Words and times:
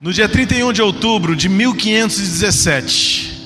No 0.00 0.12
dia 0.12 0.28
31 0.28 0.72
de 0.72 0.80
outubro 0.80 1.34
de 1.34 1.48
1517, 1.48 3.36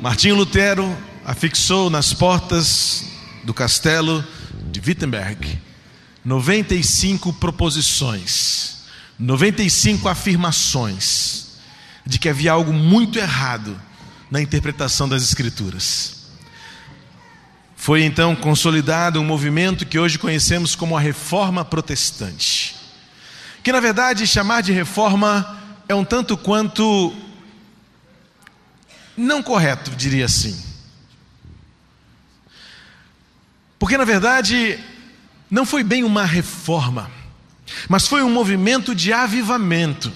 Martinho 0.00 0.36
Lutero 0.36 0.96
afixou 1.22 1.90
nas 1.90 2.14
portas 2.14 3.04
do 3.44 3.52
castelo 3.52 4.24
de 4.72 4.80
Wittenberg 4.80 5.60
95 6.24 7.30
proposições, 7.34 8.84
95 9.18 10.08
afirmações 10.08 11.58
de 12.06 12.18
que 12.18 12.30
havia 12.30 12.52
algo 12.52 12.72
muito 12.72 13.18
errado 13.18 13.78
na 14.30 14.40
interpretação 14.40 15.06
das 15.06 15.22
Escrituras. 15.22 16.24
Foi 17.76 18.02
então 18.02 18.34
consolidado 18.34 19.20
um 19.20 19.24
movimento 19.24 19.84
que 19.84 19.98
hoje 19.98 20.18
conhecemos 20.18 20.74
como 20.74 20.96
a 20.96 21.00
Reforma 21.00 21.66
Protestante 21.66 22.83
que 23.64 23.72
na 23.72 23.80
verdade 23.80 24.26
chamar 24.26 24.60
de 24.60 24.72
reforma 24.72 25.58
é 25.88 25.94
um 25.94 26.04
tanto 26.04 26.36
quanto 26.36 27.16
não 29.16 29.42
correto, 29.42 29.90
diria 29.92 30.26
assim. 30.26 30.62
Porque 33.78 33.96
na 33.96 34.04
verdade 34.04 34.78
não 35.50 35.64
foi 35.64 35.82
bem 35.82 36.04
uma 36.04 36.26
reforma, 36.26 37.10
mas 37.88 38.06
foi 38.06 38.22
um 38.22 38.30
movimento 38.30 38.94
de 38.94 39.14
avivamento, 39.14 40.12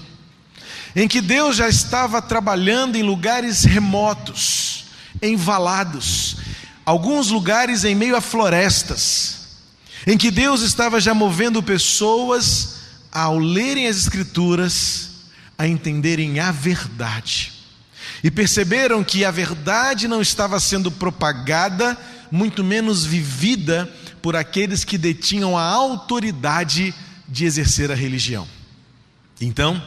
em 0.95 1.07
que 1.07 1.19
Deus 1.19 1.55
já 1.55 1.67
estava 1.67 2.21
trabalhando 2.21 2.97
em 2.97 3.03
lugares 3.03 3.63
remotos, 3.63 4.85
em 5.23 5.35
valados, 5.35 6.37
alguns 6.85 7.29
lugares 7.29 7.83
em 7.83 7.95
meio 7.95 8.15
a 8.15 8.21
florestas, 8.21 9.57
em 10.05 10.19
que 10.19 10.29
Deus 10.29 10.61
estava 10.61 11.01
já 11.01 11.15
movendo 11.15 11.63
pessoas 11.63 12.68
ao 13.11 13.37
lerem 13.37 13.87
as 13.87 13.97
Escrituras, 13.97 15.09
a 15.57 15.67
entenderem 15.67 16.39
a 16.39 16.51
verdade. 16.51 17.53
E 18.23 18.31
perceberam 18.31 19.03
que 19.03 19.23
a 19.25 19.31
verdade 19.31 20.07
não 20.07 20.21
estava 20.21 20.59
sendo 20.59 20.91
propagada, 20.91 21.97
muito 22.31 22.63
menos 22.63 23.05
vivida, 23.05 23.91
por 24.21 24.35
aqueles 24.35 24.83
que 24.83 24.97
detinham 24.97 25.57
a 25.57 25.63
autoridade 25.63 26.93
de 27.27 27.45
exercer 27.45 27.91
a 27.91 27.95
religião. 27.95 28.47
Então, 29.39 29.81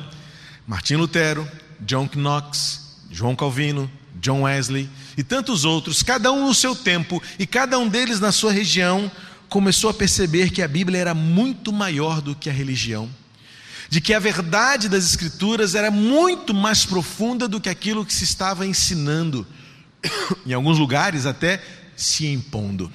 Martim 0.67 0.95
Lutero, 0.95 1.47
John 1.81 2.09
Knox, 2.15 2.97
João 3.11 3.37
Calvino, 3.37 3.91
John 4.21 4.43
Wesley 4.43 4.89
e 5.17 5.23
tantos 5.23 5.65
outros, 5.65 6.03
cada 6.03 6.33
um 6.33 6.47
no 6.47 6.55
seu 6.55 6.75
tempo 6.75 7.23
e 7.39 7.47
cada 7.47 7.79
um 7.79 7.89
deles 7.89 8.21
na 8.21 8.33
sua 8.33 8.53
região, 8.53 9.11
começou 9.53 9.91
a 9.91 9.95
perceber 9.95 10.49
que 10.49 10.63
a 10.63 10.67
Bíblia 10.67 10.99
era 10.99 11.15
muito 11.15 11.75
maior 11.75 12.23
do 12.23 12.35
que 12.35 12.49
a 12.49 12.53
religião, 12.53 13.07
de 13.91 14.01
que 14.01 14.15
a 14.15 14.19
verdade 14.19 14.89
das 14.89 15.05
Escrituras 15.05 15.75
era 15.75 15.91
muito 15.91 16.55
mais 16.55 16.87
profunda 16.87 17.47
do 17.47 17.61
que 17.61 17.69
aquilo 17.69 18.07
que 18.07 18.15
se 18.15 18.25
estava 18.25 18.67
ensinando, 18.67 19.47
em 20.47 20.55
alguns 20.55 20.79
lugares 20.79 21.27
até 21.27 21.63
se 21.95 22.27
impondo. 22.29 22.91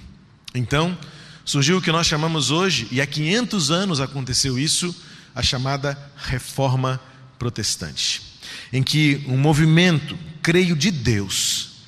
Então, 0.56 0.98
surgiu 1.46 1.78
o 1.78 1.82
que 1.82 1.92
nós 1.92 2.08
chamamos 2.08 2.50
hoje, 2.50 2.88
e 2.90 3.00
há 3.02 3.06
500 3.06 3.70
anos 3.70 4.02
aconteceu 4.02 4.58
isso, 4.58 4.96
a 5.36 5.44
chamada 5.44 5.96
Reforma 6.16 7.00
Protestante, 7.38 8.24
em 8.74 8.82
que 8.82 9.24
um 9.28 9.38
movimento, 9.38 10.18
creio 10.42 10.76
de 10.76 10.90
Deus, 10.90 11.84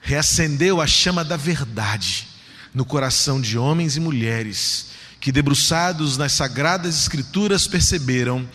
reacendeu 0.00 0.80
a 0.80 0.86
chama 0.86 1.24
da 1.24 1.36
verdade 1.36 2.35
no 2.76 2.84
coração 2.84 3.40
de 3.40 3.56
homens 3.56 3.96
e 3.96 4.00
mulheres 4.00 4.88
que, 5.18 5.32
debruçados 5.32 6.18
nas 6.18 6.32
sagradas 6.32 6.94
Escrituras, 6.94 7.66
perceberam 7.66 8.46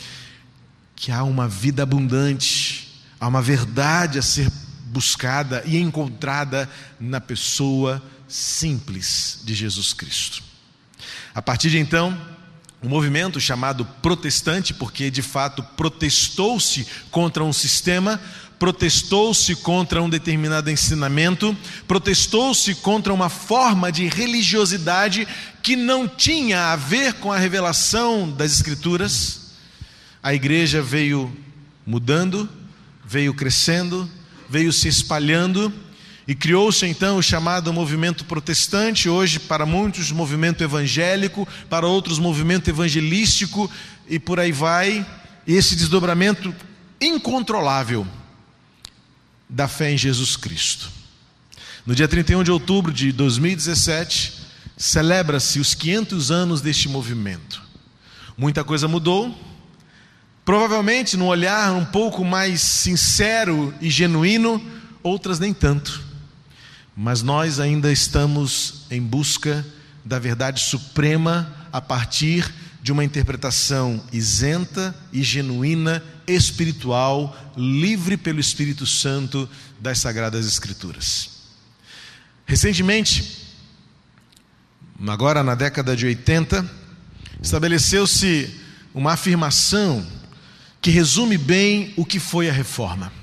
que 0.95 1.11
há 1.11 1.23
uma 1.23 1.47
vida 1.47 1.81
abundante, 1.81 3.01
há 3.19 3.27
uma 3.27 3.41
verdade 3.41 4.19
a 4.19 4.21
ser 4.21 4.47
buscada 4.85 5.63
e 5.65 5.75
encontrada 5.75 6.69
na 6.99 7.19
pessoa 7.19 7.99
simples 8.27 9.39
de 9.43 9.55
Jesus 9.55 9.91
Cristo. 9.91 10.43
A 11.33 11.41
partir 11.41 11.71
de 11.71 11.79
então, 11.79 12.15
um 12.83 12.87
movimento 12.87 13.39
chamado 13.39 13.83
protestante, 14.03 14.71
porque 14.71 15.09
de 15.09 15.23
fato 15.23 15.63
protestou-se 15.75 16.85
contra 17.09 17.43
um 17.43 17.51
sistema, 17.51 18.21
protestou-se 18.61 19.55
contra 19.55 20.03
um 20.03 20.07
determinado 20.07 20.69
ensinamento, 20.69 21.57
protestou-se 21.87 22.75
contra 22.75 23.11
uma 23.11 23.27
forma 23.27 23.91
de 23.91 24.05
religiosidade 24.05 25.27
que 25.63 25.75
não 25.75 26.07
tinha 26.07 26.65
a 26.71 26.75
ver 26.75 27.13
com 27.13 27.31
a 27.31 27.39
revelação 27.39 28.29
das 28.29 28.51
Escrituras. 28.51 29.53
A 30.21 30.35
igreja 30.35 30.79
veio 30.79 31.35
mudando, 31.87 32.47
veio 33.03 33.33
crescendo, 33.33 34.07
veio 34.47 34.71
se 34.71 34.87
espalhando 34.87 35.73
e 36.27 36.35
criou-se 36.35 36.85
então 36.85 37.17
o 37.17 37.23
chamado 37.23 37.73
movimento 37.73 38.25
protestante, 38.25 39.09
hoje 39.09 39.39
para 39.39 39.65
muitos 39.65 40.11
movimento 40.11 40.63
evangélico, 40.63 41.47
para 41.67 41.87
outros 41.87 42.19
movimento 42.19 42.69
evangelístico 42.69 43.71
e 44.07 44.19
por 44.19 44.39
aí 44.39 44.51
vai, 44.51 45.03
esse 45.47 45.75
desdobramento 45.75 46.53
incontrolável 47.01 48.05
da 49.51 49.67
fé 49.67 49.91
em 49.91 49.97
Jesus 49.97 50.37
Cristo. 50.37 50.89
No 51.85 51.93
dia 51.93 52.07
31 52.07 52.43
de 52.43 52.51
outubro 52.51 52.93
de 52.93 53.11
2017, 53.11 54.33
celebra-se 54.77 55.59
os 55.59 55.75
500 55.75 56.31
anos 56.31 56.61
deste 56.61 56.87
movimento. 56.87 57.61
Muita 58.37 58.63
coisa 58.63 58.87
mudou, 58.87 59.37
provavelmente 60.45 61.17
num 61.17 61.27
olhar 61.27 61.73
um 61.73 61.83
pouco 61.83 62.23
mais 62.23 62.61
sincero 62.61 63.73
e 63.81 63.89
genuíno, 63.89 64.65
outras 65.03 65.37
nem 65.37 65.53
tanto. 65.53 66.01
Mas 66.95 67.21
nós 67.21 67.59
ainda 67.59 67.91
estamos 67.91 68.85
em 68.89 69.01
busca 69.01 69.65
da 70.05 70.17
verdade 70.17 70.61
suprema 70.61 71.53
a 71.73 71.81
partir 71.81 72.51
de 72.81 72.91
uma 72.91 73.03
interpretação 73.03 74.03
isenta 74.11 74.95
e 75.13 75.21
genuína, 75.21 76.03
espiritual, 76.27 77.35
livre 77.55 78.17
pelo 78.17 78.39
Espírito 78.39 78.85
Santo 78.85 79.47
das 79.79 79.99
Sagradas 79.99 80.47
Escrituras. 80.47 81.29
Recentemente, 82.45 83.45
agora 85.07 85.43
na 85.43 85.55
década 85.55 85.95
de 85.95 86.05
80, 86.05 86.69
estabeleceu-se 87.41 88.59
uma 88.93 89.13
afirmação 89.13 90.05
que 90.81 90.89
resume 90.89 91.37
bem 91.37 91.93
o 91.95 92.05
que 92.05 92.19
foi 92.19 92.49
a 92.49 92.53
reforma. 92.53 93.13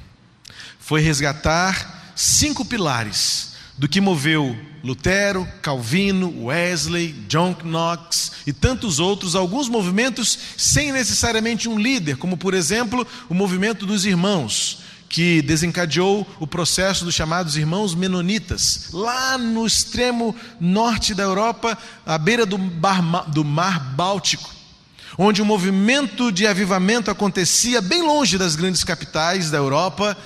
Foi 0.79 1.01
resgatar 1.01 2.13
cinco 2.15 2.65
pilares 2.65 3.55
do 3.77 3.89
que 3.89 4.01
moveu 4.01 4.57
Lutero, 4.83 5.47
Calvino, 5.61 6.45
Wesley, 6.45 7.13
John 7.29 7.55
Knox 7.65 8.33
e 8.47 8.53
tantos 8.53 8.99
outros, 8.99 9.35
alguns 9.35 9.69
movimentos 9.69 10.39
sem 10.57 10.93
necessariamente 10.93 11.69
um 11.69 11.79
líder, 11.79 12.17
como 12.17 12.37
por 12.37 12.55
exemplo 12.55 13.07
o 13.29 13.35
movimento 13.35 13.85
dos 13.85 14.05
irmãos, 14.05 14.81
que 15.09 15.43
desencadeou 15.43 16.27
o 16.39 16.47
processo 16.47 17.05
dos 17.05 17.15
chamados 17.15 17.57
irmãos 17.57 17.95
menonitas, 17.95 18.89
lá 18.93 19.39
no 19.39 19.67
extremo 19.67 20.37
norte 20.61 21.15
da 21.15 21.23
Europa, 21.23 21.77
à 22.05 22.19
beira 22.19 22.45
do, 22.45 22.59
do 23.29 23.45
Mar 23.45 23.81
Báltico, 23.95 24.51
onde 25.17 25.41
o 25.41 25.47
movimento 25.47 26.31
de 26.31 26.47
avivamento 26.47 27.11
acontecia 27.11 27.81
bem 27.81 28.03
longe 28.03 28.37
das 28.37 28.55
grandes 28.55 28.85
capitais 28.85 29.51
da 29.51 29.59
Europa 29.59 30.17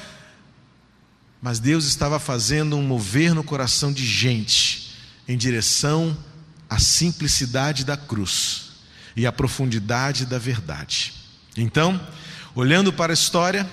mas 1.42 1.58
Deus 1.58 1.86
estava 1.86 2.20
fazendo 2.20 2.76
um 2.76 2.82
mover 2.82 3.34
no 3.34 3.42
coração 3.42 3.92
de 3.92 4.06
gente 4.06 4.92
em 5.26 5.36
direção 5.36 6.16
à 6.70 6.78
simplicidade 6.78 7.84
da 7.84 7.96
cruz 7.96 8.70
e 9.16 9.26
à 9.26 9.32
profundidade 9.32 10.24
da 10.24 10.38
verdade. 10.38 11.12
Então, 11.56 12.00
olhando 12.54 12.92
para 12.92 13.12
a 13.12 13.14
história, 13.14 13.68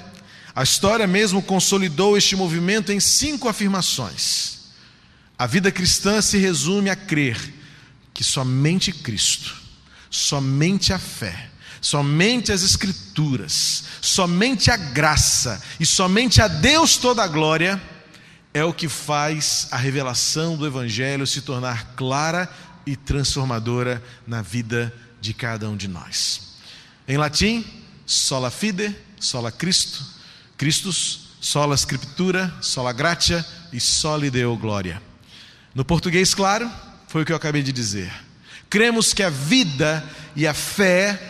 a 0.55 0.63
história 0.63 1.05
mesmo 1.05 1.43
consolidou 1.43 2.17
este 2.17 2.35
movimento 2.35 2.91
em 2.91 2.99
cinco 2.99 3.47
afirmações. 3.47 4.71
A 5.37 5.45
vida 5.45 5.71
cristã 5.71 6.21
se 6.21 6.39
resume 6.39 6.89
a 6.89 6.95
crer 6.95 7.37
que 8.13 8.23
somente 8.23 8.91
Cristo, 8.91 9.55
somente 10.09 10.91
a 10.91 10.97
fé, 10.99 11.51
Somente 11.81 12.51
as 12.51 12.63
Escrituras, 12.63 13.83
somente 14.01 14.69
a 14.69 14.77
graça 14.77 15.61
e 15.79 15.85
somente 15.85 16.41
a 16.41 16.47
Deus 16.47 16.97
toda 16.97 17.23
a 17.23 17.27
glória 17.27 17.81
é 18.53 18.63
o 18.63 18.73
que 18.73 18.89
faz 18.89 19.67
a 19.71 19.77
revelação 19.77 20.57
do 20.57 20.65
Evangelho 20.65 21.27
se 21.27 21.41
tornar 21.41 21.93
clara 21.95 22.49
e 22.85 22.95
transformadora 22.95 24.03
na 24.25 24.41
vida 24.41 24.93
de 25.21 25.33
cada 25.33 25.69
um 25.69 25.77
de 25.77 25.87
nós. 25.87 26.57
Em 27.07 27.17
latim, 27.17 27.65
sola 28.05 28.49
fide, 28.49 28.95
sola 29.19 29.51
Cristo, 29.51 30.03
Christus, 30.57 31.29
sola 31.39 31.75
Scriptura, 31.75 32.53
sola 32.61 32.91
gratia 32.91 33.45
e 33.71 33.79
soli 33.79 34.29
Deo 34.29 34.57
gloria. 34.57 35.01
No 35.73 35.85
português, 35.85 36.33
claro, 36.33 36.69
foi 37.07 37.21
o 37.21 37.25
que 37.25 37.31
eu 37.31 37.37
acabei 37.37 37.61
de 37.61 37.71
dizer. 37.71 38.11
Cremos 38.69 39.13
que 39.13 39.23
a 39.23 39.29
vida 39.29 40.03
e 40.35 40.47
a 40.47 40.53
fé 40.53 41.28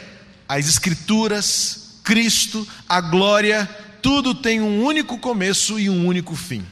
as 0.49 0.67
Escrituras, 0.67 1.99
Cristo, 2.03 2.67
a 2.87 2.99
glória, 2.99 3.67
tudo 4.01 4.33
tem 4.33 4.59
um 4.59 4.83
único 4.83 5.19
começo 5.19 5.79
e 5.79 5.87
um 5.87 6.07
único 6.07 6.35
fim. 6.35 6.65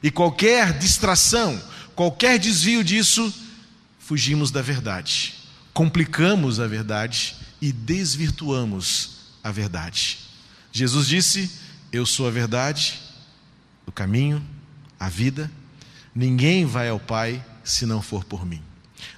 E 0.00 0.12
qualquer 0.12 0.78
distração, 0.78 1.60
qualquer 1.96 2.38
desvio 2.38 2.84
disso, 2.84 3.34
fugimos 3.98 4.52
da 4.52 4.62
verdade, 4.62 5.34
complicamos 5.74 6.60
a 6.60 6.68
verdade 6.68 7.34
e 7.60 7.72
desvirtuamos 7.72 9.18
a 9.42 9.50
verdade. 9.50 10.18
Jesus 10.70 11.08
disse: 11.08 11.50
Eu 11.90 12.06
sou 12.06 12.28
a 12.28 12.30
verdade, 12.30 13.00
o 13.86 13.90
caminho, 13.90 14.40
a 15.00 15.08
vida. 15.08 15.50
Ninguém 16.14 16.64
vai 16.64 16.88
ao 16.88 17.00
Pai 17.00 17.44
se 17.64 17.84
não 17.86 18.00
for 18.00 18.24
por 18.24 18.46
mim. 18.46 18.62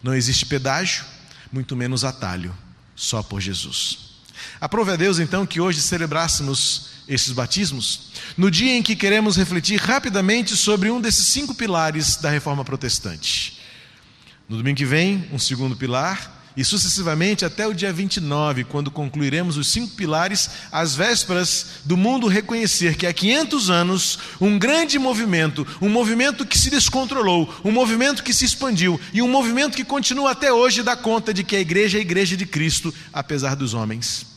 Não 0.02 0.14
existe 0.14 0.46
pedágio, 0.46 1.04
muito 1.52 1.76
menos 1.76 2.04
atalho, 2.04 2.54
só 3.02 3.20
por 3.20 3.40
Jesus. 3.40 3.98
Aprove 4.60 4.92
a 4.92 4.96
Deus 4.96 5.18
então 5.18 5.44
que 5.44 5.60
hoje 5.60 5.80
celebrássemos 5.80 6.92
esses 7.08 7.32
batismos, 7.32 8.12
no 8.36 8.48
dia 8.48 8.76
em 8.76 8.82
que 8.82 8.94
queremos 8.94 9.36
refletir 9.36 9.76
rapidamente 9.80 10.56
sobre 10.56 10.88
um 10.88 11.00
desses 11.00 11.26
cinco 11.26 11.52
pilares 11.52 12.16
da 12.16 12.30
reforma 12.30 12.64
protestante. 12.64 13.60
No 14.48 14.56
domingo 14.56 14.76
que 14.76 14.84
vem, 14.84 15.28
um 15.32 15.38
segundo 15.38 15.76
pilar, 15.76 16.41
e 16.56 16.64
sucessivamente 16.64 17.44
até 17.44 17.66
o 17.66 17.74
dia 17.74 17.92
29, 17.92 18.64
quando 18.64 18.90
concluiremos 18.90 19.56
os 19.56 19.68
cinco 19.68 19.94
pilares, 19.94 20.50
às 20.70 20.94
vésperas 20.94 21.66
do 21.84 21.96
mundo 21.96 22.26
reconhecer 22.26 22.96
que 22.96 23.06
há 23.06 23.12
500 23.12 23.70
anos, 23.70 24.18
um 24.40 24.58
grande 24.58 24.98
movimento, 24.98 25.66
um 25.80 25.88
movimento 25.88 26.46
que 26.46 26.58
se 26.58 26.70
descontrolou, 26.70 27.52
um 27.64 27.70
movimento 27.70 28.22
que 28.22 28.34
se 28.34 28.44
expandiu 28.44 29.00
e 29.12 29.22
um 29.22 29.28
movimento 29.28 29.76
que 29.76 29.84
continua 29.84 30.32
até 30.32 30.52
hoje 30.52 30.82
dá 30.82 30.96
conta 30.96 31.32
de 31.32 31.44
que 31.44 31.56
a 31.56 31.60
igreja 31.60 31.98
é 31.98 32.00
a 32.00 32.02
igreja 32.02 32.36
de 32.36 32.46
Cristo, 32.46 32.92
apesar 33.12 33.54
dos 33.54 33.74
homens 33.74 34.31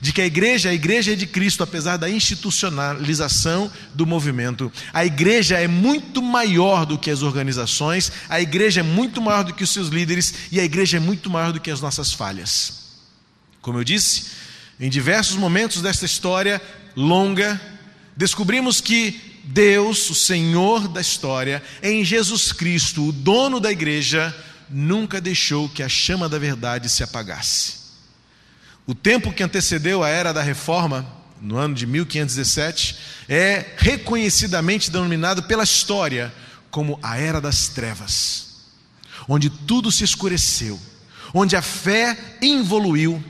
de 0.00 0.12
que 0.12 0.20
a 0.20 0.26
igreja, 0.26 0.70
a 0.70 0.74
igreja 0.74 1.12
é 1.12 1.16
de 1.16 1.26
Cristo, 1.26 1.62
apesar 1.62 1.96
da 1.96 2.08
institucionalização 2.08 3.70
do 3.94 4.06
movimento. 4.06 4.72
A 4.92 5.04
igreja 5.04 5.58
é 5.58 5.68
muito 5.68 6.22
maior 6.22 6.86
do 6.86 6.98
que 6.98 7.10
as 7.10 7.22
organizações, 7.22 8.12
a 8.28 8.40
igreja 8.40 8.80
é 8.80 8.82
muito 8.82 9.20
maior 9.20 9.44
do 9.44 9.54
que 9.54 9.64
os 9.64 9.70
seus 9.70 9.88
líderes 9.88 10.34
e 10.52 10.60
a 10.60 10.64
igreja 10.64 10.96
é 10.96 11.00
muito 11.00 11.30
maior 11.30 11.52
do 11.52 11.60
que 11.60 11.70
as 11.70 11.80
nossas 11.80 12.12
falhas. 12.12 12.88
Como 13.60 13.78
eu 13.78 13.84
disse, 13.84 14.26
em 14.80 14.88
diversos 14.88 15.36
momentos 15.36 15.82
desta 15.82 16.06
história 16.06 16.60
longa, 16.94 17.60
descobrimos 18.16 18.80
que 18.80 19.20
Deus, 19.44 20.10
o 20.10 20.14
Senhor 20.14 20.88
da 20.88 21.00
história, 21.00 21.62
em 21.82 22.04
Jesus 22.04 22.52
Cristo, 22.52 23.08
o 23.08 23.12
dono 23.12 23.58
da 23.58 23.72
igreja, 23.72 24.34
nunca 24.68 25.20
deixou 25.20 25.68
que 25.68 25.82
a 25.82 25.88
chama 25.88 26.28
da 26.28 26.38
verdade 26.38 26.88
se 26.88 27.02
apagasse. 27.02 27.77
O 28.88 28.94
tempo 28.94 29.34
que 29.34 29.42
antecedeu 29.42 30.02
a 30.02 30.08
era 30.08 30.32
da 30.32 30.40
reforma, 30.40 31.06
no 31.42 31.58
ano 31.58 31.74
de 31.74 31.86
1517, 31.86 32.96
é 33.28 33.74
reconhecidamente 33.76 34.90
denominado 34.90 35.42
pela 35.42 35.62
história 35.62 36.32
como 36.70 36.98
a 37.02 37.18
era 37.18 37.38
das 37.38 37.68
trevas, 37.68 38.62
onde 39.28 39.50
tudo 39.50 39.92
se 39.92 40.04
escureceu, 40.04 40.80
onde 41.34 41.54
a 41.54 41.60
fé 41.60 42.16
involuiu, 42.40 43.22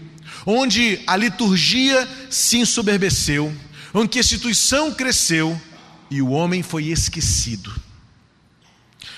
onde 0.46 1.02
a 1.08 1.16
liturgia 1.16 2.08
se 2.31 2.58
ensoberbeceu, 2.58 3.52
onde 3.93 4.16
a 4.16 4.20
instituição 4.20 4.94
cresceu 4.94 5.60
e 6.08 6.22
o 6.22 6.28
homem 6.28 6.62
foi 6.62 6.84
esquecido. 6.84 7.75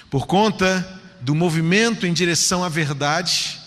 Por 0.08 0.26
conta 0.26 1.00
do 1.20 1.34
movimento 1.34 2.06
em 2.06 2.14
direção 2.14 2.64
à 2.64 2.68
verdade, 2.70 3.59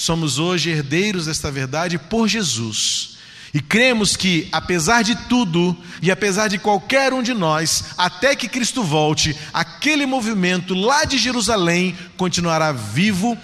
somos 0.00 0.38
hoje 0.38 0.70
herdeiros 0.70 1.26
desta 1.26 1.50
verdade 1.50 1.98
por 1.98 2.26
Jesus. 2.26 3.18
E 3.52 3.60
cremos 3.60 4.16
que, 4.16 4.48
apesar 4.50 5.02
de 5.02 5.14
tudo 5.28 5.76
e 6.00 6.10
apesar 6.10 6.48
de 6.48 6.56
qualquer 6.56 7.12
um 7.12 7.22
de 7.22 7.34
nós, 7.34 7.84
até 7.98 8.34
que 8.34 8.48
Cristo 8.48 8.82
volte, 8.82 9.36
aquele 9.52 10.06
movimento 10.06 10.72
lá 10.72 11.04
de 11.04 11.18
Jerusalém 11.18 11.96
continuará 12.16 12.72
vivo, 12.72 13.36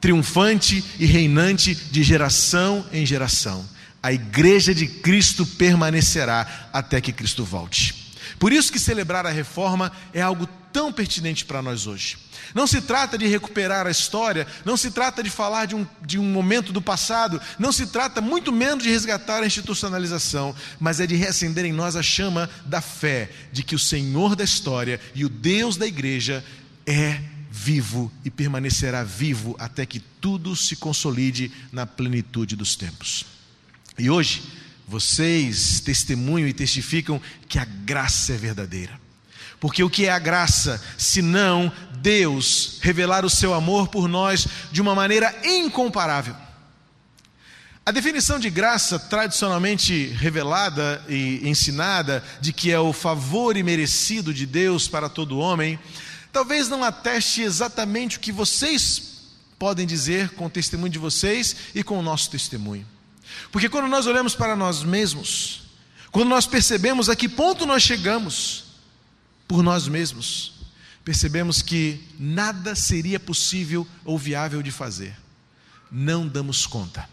triunfante 0.00 0.82
e 0.98 1.06
reinante 1.06 1.74
de 1.74 2.02
geração 2.02 2.84
em 2.92 3.06
geração. 3.06 3.64
A 4.02 4.12
igreja 4.12 4.74
de 4.74 4.88
Cristo 4.88 5.46
permanecerá 5.46 6.70
até 6.72 7.00
que 7.00 7.12
Cristo 7.12 7.44
volte. 7.44 7.94
Por 8.38 8.52
isso 8.52 8.72
que 8.72 8.78
celebrar 8.78 9.26
a 9.26 9.30
reforma 9.30 9.92
é 10.12 10.22
algo 10.22 10.48
tão 10.72 10.92
pertinente 10.92 11.44
para 11.44 11.62
nós 11.62 11.86
hoje. 11.86 12.16
Não 12.54 12.66
se 12.66 12.80
trata 12.80 13.16
de 13.16 13.26
recuperar 13.26 13.86
a 13.86 13.90
história, 13.90 14.46
não 14.64 14.76
se 14.76 14.90
trata 14.90 15.22
de 15.22 15.30
falar 15.30 15.66
de 15.66 15.74
um, 15.74 15.86
de 16.04 16.18
um 16.18 16.24
momento 16.24 16.72
do 16.72 16.82
passado, 16.82 17.40
não 17.58 17.72
se 17.72 17.86
trata 17.86 18.20
muito 18.20 18.52
menos 18.52 18.82
de 18.82 18.90
resgatar 18.90 19.42
a 19.42 19.46
institucionalização, 19.46 20.54
mas 20.78 21.00
é 21.00 21.06
de 21.06 21.16
reacender 21.16 21.64
em 21.64 21.72
nós 21.72 21.96
a 21.96 22.02
chama 22.02 22.48
da 22.64 22.80
fé, 22.80 23.30
de 23.52 23.62
que 23.62 23.74
o 23.74 23.78
Senhor 23.78 24.34
da 24.34 24.44
história 24.44 25.00
e 25.14 25.24
o 25.24 25.28
Deus 25.28 25.76
da 25.76 25.86
igreja 25.86 26.44
é 26.86 27.20
vivo 27.50 28.10
e 28.24 28.30
permanecerá 28.30 29.02
vivo 29.02 29.56
até 29.58 29.84
que 29.84 29.98
tudo 29.98 30.54
se 30.54 30.76
consolide 30.76 31.50
na 31.72 31.86
plenitude 31.86 32.54
dos 32.56 32.76
tempos. 32.76 33.26
E 33.98 34.08
hoje, 34.08 34.42
vocês 34.86 35.80
testemunham 35.80 36.48
e 36.48 36.52
testificam 36.52 37.20
que 37.48 37.58
a 37.58 37.64
graça 37.64 38.32
é 38.32 38.36
verdadeira. 38.36 38.98
Porque 39.60 39.84
o 39.84 39.90
que 39.90 40.06
é 40.06 40.10
a 40.10 40.18
graça, 40.18 40.82
senão 40.96 41.70
Deus 41.98 42.78
revelar 42.80 43.26
o 43.26 43.30
seu 43.30 43.52
amor 43.52 43.88
por 43.88 44.08
nós 44.08 44.48
de 44.72 44.80
uma 44.80 44.94
maneira 44.94 45.32
incomparável? 45.44 46.34
A 47.84 47.92
definição 47.92 48.38
de 48.38 48.48
graça 48.48 48.98
tradicionalmente 48.98 50.06
revelada 50.06 51.04
e 51.08 51.46
ensinada, 51.46 52.24
de 52.40 52.52
que 52.52 52.70
é 52.70 52.78
o 52.78 52.92
favor 52.92 53.56
imerecido 53.56 54.32
de 54.32 54.46
Deus 54.46 54.88
para 54.88 55.08
todo 55.08 55.38
homem, 55.38 55.78
talvez 56.32 56.68
não 56.68 56.84
ateste 56.84 57.42
exatamente 57.42 58.16
o 58.16 58.20
que 58.20 58.32
vocês 58.32 59.10
podem 59.58 59.86
dizer 59.86 60.30
com 60.30 60.46
o 60.46 60.50
testemunho 60.50 60.92
de 60.92 60.98
vocês 60.98 61.54
e 61.74 61.82
com 61.82 61.98
o 61.98 62.02
nosso 62.02 62.30
testemunho. 62.30 62.86
Porque 63.52 63.68
quando 63.68 63.88
nós 63.88 64.06
olhamos 64.06 64.34
para 64.34 64.56
nós 64.56 64.82
mesmos, 64.82 65.62
quando 66.10 66.28
nós 66.28 66.46
percebemos 66.46 67.08
a 67.08 67.16
que 67.16 67.28
ponto 67.28 67.66
nós 67.66 67.82
chegamos, 67.82 68.69
por 69.50 69.64
nós 69.64 69.88
mesmos, 69.88 70.52
percebemos 71.04 71.60
que 71.60 72.00
nada 72.16 72.76
seria 72.76 73.18
possível 73.18 73.84
ou 74.04 74.16
viável 74.16 74.62
de 74.62 74.70
fazer. 74.70 75.12
Não 75.90 76.28
damos 76.28 76.68
conta. 76.68 77.10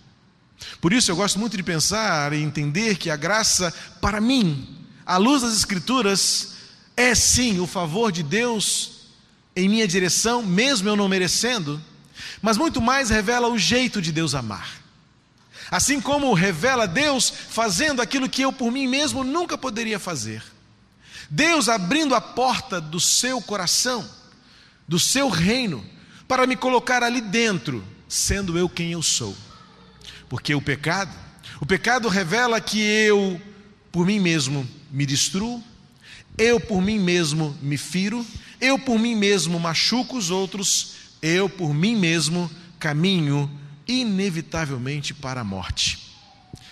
Por 0.79 0.93
isso 0.93 1.09
eu 1.09 1.15
gosto 1.15 1.39
muito 1.39 1.57
de 1.57 1.63
pensar 1.63 2.33
e 2.33 2.43
entender 2.43 2.95
que 2.99 3.09
a 3.09 3.15
graça, 3.15 3.73
para 3.99 4.21
mim, 4.21 4.77
à 5.03 5.17
luz 5.17 5.41
das 5.41 5.57
Escrituras, 5.57 6.53
é 6.95 7.15
sim 7.15 7.59
o 7.59 7.65
favor 7.65 8.11
de 8.11 8.21
Deus 8.21 9.07
em 9.55 9.67
minha 9.67 9.87
direção, 9.87 10.43
mesmo 10.43 10.87
eu 10.87 10.95
não 10.95 11.09
merecendo, 11.09 11.81
mas 12.39 12.55
muito 12.55 12.79
mais 12.79 13.09
revela 13.09 13.47
o 13.47 13.57
jeito 13.57 13.99
de 13.99 14.11
Deus 14.11 14.35
amar. 14.35 14.79
Assim 15.71 15.99
como 15.99 16.31
revela 16.35 16.87
Deus 16.87 17.33
fazendo 17.49 17.99
aquilo 17.99 18.29
que 18.29 18.43
eu 18.43 18.53
por 18.53 18.71
mim 18.71 18.85
mesmo 18.85 19.23
nunca 19.23 19.57
poderia 19.57 19.97
fazer. 19.97 20.43
Deus 21.29 21.67
abrindo 21.67 22.15
a 22.15 22.21
porta 22.21 22.79
do 22.79 22.99
seu 22.99 23.41
coração, 23.41 24.07
do 24.87 24.97
seu 24.97 25.29
reino, 25.29 25.85
para 26.27 26.47
me 26.47 26.55
colocar 26.55 27.03
ali 27.03 27.21
dentro, 27.21 27.83
sendo 28.07 28.57
eu 28.57 28.69
quem 28.69 28.91
eu 28.91 29.01
sou. 29.01 29.35
Porque 30.29 30.53
o 30.53 30.61
pecado, 30.61 31.13
o 31.59 31.65
pecado 31.65 32.07
revela 32.07 32.59
que 32.59 32.79
eu, 32.79 33.41
por 33.91 34.05
mim 34.05 34.19
mesmo, 34.19 34.67
me 34.91 35.05
destruo, 35.05 35.63
eu 36.37 36.59
por 36.59 36.81
mim 36.81 36.99
mesmo 36.99 37.57
me 37.61 37.77
firo, 37.77 38.25
eu 38.59 38.77
por 38.77 38.99
mim 38.99 39.15
mesmo 39.15 39.59
machuco 39.59 40.17
os 40.17 40.29
outros, 40.29 40.93
eu 41.21 41.49
por 41.49 41.73
mim 41.73 41.95
mesmo 41.95 42.49
caminho 42.79 43.49
inevitavelmente 43.87 45.13
para 45.13 45.41
a 45.41 45.43
morte. 45.43 46.13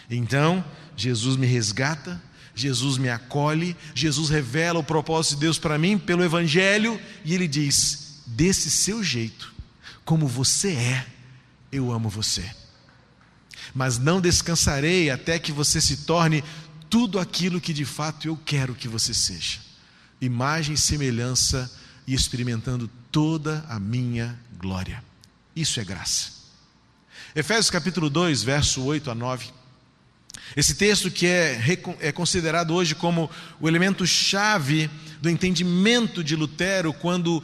Então, 0.10 0.64
Jesus 0.96 1.36
me 1.36 1.48
resgata, 1.48 2.22
Jesus 2.56 2.98
me 2.98 3.10
acolhe, 3.10 3.76
Jesus 3.94 4.30
revela 4.30 4.80
o 4.80 4.84
propósito 4.84 5.36
de 5.36 5.42
Deus 5.42 5.60
para 5.60 5.78
mim 5.78 5.98
pelo 5.98 6.24
Evangelho 6.24 7.00
e 7.26 7.34
ele 7.34 7.48
diz: 7.48 8.22
desse 8.26 8.72
seu 8.72 9.04
jeito, 9.04 9.54
como 10.06 10.28
você 10.28 10.72
é, 10.72 11.06
eu 11.72 11.92
amo 11.92 12.10
você. 12.10 12.50
Mas 13.74 13.98
não 13.98 14.22
descansarei 14.22 15.10
até 15.10 15.38
que 15.38 15.52
você 15.52 15.82
se 15.82 15.98
torne 15.98 16.44
tudo 16.90 17.20
aquilo 17.20 17.60
que 17.60 17.74
de 17.74 17.84
fato 17.84 18.28
eu 18.28 18.38
quero 18.38 18.74
que 18.74 18.88
você 18.88 19.14
seja. 19.14 19.60
Imagem 20.22 20.76
e 20.76 20.78
semelhança 20.78 21.70
e 22.08 22.14
experimentando 22.14 22.90
toda 23.12 23.66
a 23.68 23.80
minha 23.80 24.40
glória. 24.58 25.04
Isso 25.54 25.80
é 25.80 25.84
graça. 25.84 26.32
Efésios 27.36 27.70
capítulo 27.70 28.10
2, 28.10 28.44
verso 28.44 28.82
8 28.84 29.12
a 29.12 29.16
9. 29.16 29.65
Esse 30.56 30.76
texto 30.76 31.12
que 31.12 31.28
é, 31.28 31.62
é 32.00 32.12
considerado 32.12 32.74
hoje 32.74 32.96
como 32.96 33.30
o 33.60 33.68
elemento 33.68 34.06
chave 34.06 34.90
do 35.22 35.30
entendimento 35.30 36.24
de 36.24 36.36
Lutero 36.36 36.94
quando 36.94 37.44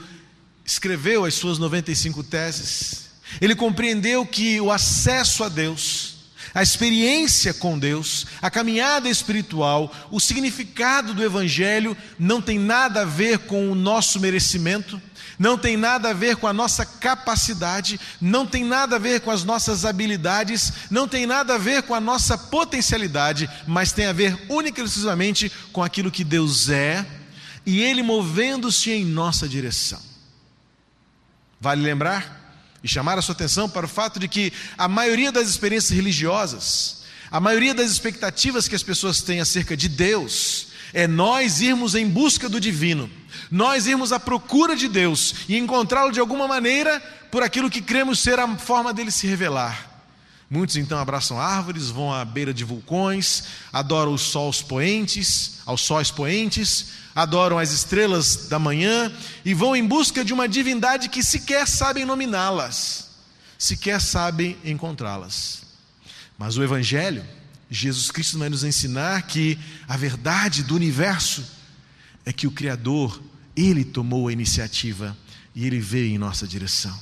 escreveu 0.65 1.25
as 1.25 1.33
suas 1.33 1.57
95 1.57 2.23
teses. 2.23 3.11
Ele 3.39 3.55
compreendeu 3.55 4.25
que 4.25 4.59
o 4.61 4.71
acesso 4.71 5.43
a 5.43 5.49
Deus, 5.49 6.11
A 6.53 6.61
experiência 6.61 7.53
com 7.53 7.79
Deus, 7.79 8.27
a 8.41 8.51
caminhada 8.51 9.07
espiritual, 9.07 9.93
o 10.11 10.19
significado 10.19 11.13
do 11.13 11.23
Evangelho 11.23 11.95
não 12.19 12.41
tem 12.41 12.59
nada 12.59 13.03
a 13.03 13.05
ver 13.05 13.39
com 13.39 13.71
o 13.71 13.75
nosso 13.75 14.19
merecimento, 14.19 15.01
não 15.41 15.57
tem 15.57 15.75
nada 15.75 16.11
a 16.11 16.13
ver 16.13 16.35
com 16.35 16.45
a 16.45 16.53
nossa 16.53 16.85
capacidade, 16.85 17.99
não 18.21 18.45
tem 18.45 18.63
nada 18.63 18.97
a 18.97 18.99
ver 18.99 19.21
com 19.21 19.31
as 19.31 19.43
nossas 19.43 19.85
habilidades, 19.85 20.71
não 20.91 21.07
tem 21.07 21.25
nada 21.25 21.55
a 21.55 21.57
ver 21.57 21.81
com 21.81 21.95
a 21.95 21.99
nossa 21.99 22.37
potencialidade, 22.37 23.49
mas 23.65 23.91
tem 23.91 24.05
a 24.05 24.13
ver 24.13 24.37
única 24.47 24.79
e 24.79 24.83
exclusivamente 24.83 25.51
com 25.73 25.81
aquilo 25.81 26.11
que 26.11 26.23
Deus 26.23 26.69
é 26.69 27.03
e 27.65 27.81
Ele 27.81 28.03
movendo-se 28.03 28.91
em 28.91 29.03
nossa 29.03 29.49
direção. 29.49 29.99
Vale 31.59 31.81
lembrar? 31.81 32.39
e 32.83 32.87
chamar 32.87 33.17
a 33.17 33.21
sua 33.21 33.33
atenção 33.33 33.69
para 33.69 33.85
o 33.85 33.89
fato 33.89 34.19
de 34.19 34.27
que 34.27 34.51
a 34.75 34.87
maioria 34.87 35.31
das 35.31 35.47
experiências 35.47 35.95
religiosas, 35.95 37.03
a 37.29 37.39
maioria 37.39 37.75
das 37.75 37.91
expectativas 37.91 38.67
que 38.67 38.75
as 38.75 38.81
pessoas 38.81 39.21
têm 39.21 39.39
acerca 39.39 39.77
de 39.77 39.87
Deus, 39.87 40.70
é 40.93 41.07
nós 41.07 41.61
irmos 41.61 41.95
em 41.95 42.07
busca 42.07 42.49
do 42.49 42.59
divino, 42.59 43.09
nós 43.49 43.87
irmos 43.87 44.11
à 44.11 44.19
procura 44.19 44.75
de 44.75 44.87
Deus 44.87 45.35
e 45.47 45.57
encontrá-lo 45.57 46.11
de 46.11 46.19
alguma 46.19 46.47
maneira 46.47 46.99
por 47.31 47.43
aquilo 47.43 47.69
que 47.69 47.81
cremos 47.81 48.19
ser 48.19 48.39
a 48.39 48.57
forma 48.57 48.93
dele 48.93 49.11
se 49.11 49.27
revelar. 49.27 49.89
Muitos 50.49 50.75
então 50.75 50.99
abraçam 50.99 51.39
árvores, 51.39 51.89
vão 51.89 52.13
à 52.13 52.25
beira 52.25 52.53
de 52.53 52.65
vulcões, 52.65 53.43
adoram 53.71 54.13
os 54.13 54.21
sóis 54.21 54.61
poentes, 54.61 55.59
aos 55.65 55.79
sóis 55.79 56.11
poentes, 56.11 56.87
adoram 57.15 57.57
as 57.57 57.71
estrelas 57.71 58.47
da 58.49 58.59
manhã 58.59 59.09
e 59.45 59.53
vão 59.53 59.73
em 59.73 59.87
busca 59.87 60.25
de 60.25 60.33
uma 60.33 60.49
divindade 60.49 61.07
que 61.07 61.23
sequer 61.23 61.65
sabem 61.65 62.03
nominá-las, 62.03 63.11
sequer 63.57 64.01
sabem 64.01 64.57
encontrá-las. 64.65 65.61
Mas 66.37 66.57
o 66.57 66.63
Evangelho, 66.63 67.23
Jesus 67.73 68.11
Cristo 68.11 68.37
vai 68.37 68.49
nos 68.49 68.65
ensinar 68.65 69.21
que 69.21 69.57
a 69.87 69.95
verdade 69.95 70.61
do 70.61 70.75
universo 70.75 71.41
é 72.25 72.33
que 72.33 72.45
o 72.45 72.51
Criador, 72.51 73.23
Ele 73.55 73.85
tomou 73.85 74.27
a 74.27 74.33
iniciativa 74.33 75.17
e 75.55 75.65
Ele 75.65 75.79
veio 75.79 76.13
em 76.13 76.17
nossa 76.17 76.45
direção. 76.45 76.97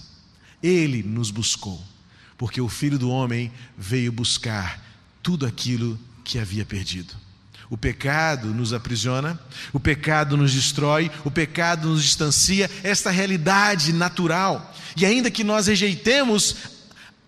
Ele 0.62 1.02
nos 1.02 1.32
buscou, 1.32 1.84
porque 2.38 2.62
o 2.62 2.70
Filho 2.70 3.00
do 3.00 3.10
Homem 3.10 3.52
veio 3.76 4.12
buscar 4.12 4.80
tudo 5.24 5.48
aquilo 5.48 6.00
que 6.24 6.38
havia 6.38 6.64
perdido. 6.64 7.16
O 7.68 7.78
pecado 7.78 8.54
nos 8.54 8.72
aprisiona, 8.72 9.40
o 9.74 9.80
pecado 9.80 10.38
nos 10.38 10.54
destrói, 10.54 11.10
o 11.26 11.32
pecado 11.32 11.90
nos 11.90 12.04
distancia, 12.04 12.70
esta 12.84 13.10
realidade 13.10 13.92
natural. 13.92 14.76
E 14.96 15.04
ainda 15.04 15.32
que 15.32 15.44
nós 15.44 15.66
rejeitemos 15.66 16.56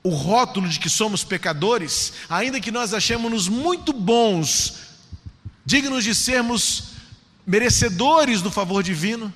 o 0.04 0.10
rótulo 0.10 0.68
de 0.68 0.80
que 0.80 0.90
somos 0.90 1.24
pecadores, 1.24 2.14
ainda 2.30 2.60
que 2.60 2.72
nós 2.72 2.94
achemos-nos 2.94 3.48
muito 3.48 3.94
bons, 3.94 4.76
dignos 5.66 6.04
de 6.04 6.16
sermos 6.16 6.92
merecedores 7.46 8.42
do 8.42 8.50
favor 8.50 8.82
divino, 8.82 9.32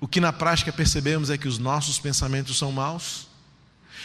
o 0.00 0.08
que 0.08 0.20
na 0.20 0.32
prática 0.32 0.72
percebemos 0.72 1.28
é 1.28 1.36
que 1.36 1.48
os 1.48 1.58
nossos 1.58 1.98
pensamentos 1.98 2.56
são 2.56 2.72
maus, 2.72 3.26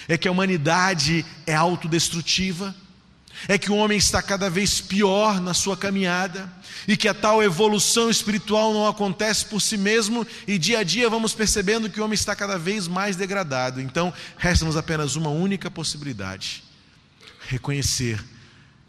é 0.08 0.18
que 0.18 0.28
a 0.28 0.32
humanidade 0.32 1.26
é 1.46 1.56
autodestrutiva, 1.56 2.76
é 3.48 3.58
que 3.58 3.72
o 3.72 3.76
homem 3.76 3.98
está 3.98 4.22
cada 4.22 4.50
vez 4.50 4.80
pior 4.82 5.42
na 5.42 5.54
sua 5.54 5.76
caminhada 5.76 6.52
e 6.88 6.96
que 6.96 7.08
a 7.08 7.14
tal 7.14 7.44
evolução 7.44 8.10
espiritual 8.10 8.74
não 8.74 8.88
acontece 8.88 9.46
por 9.46 9.62
si 9.62 9.78
mesmo 9.78 10.26
e 10.48 10.58
dia 10.58 10.80
a 10.80 10.84
dia 10.84 11.10
vamos 11.10 11.34
percebendo 11.34 11.90
que 11.90 12.00
o 12.00 12.04
homem 12.04 12.16
está 12.16 12.36
cada 12.36 12.58
vez 12.58 12.88
mais 12.88 13.16
degradado. 13.16 13.82
Então, 13.82 14.14
resta-nos 14.38 14.78
apenas 14.78 15.16
uma 15.16 15.30
única 15.30 15.70
possibilidade: 15.70 16.64
reconhecer 17.48 18.24